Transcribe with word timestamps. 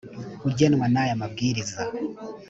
ugenwa 0.47 0.85
n’aya 0.93 1.15
mabwiriza 1.21 1.81